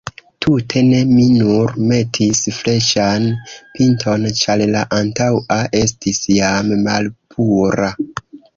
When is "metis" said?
1.91-2.41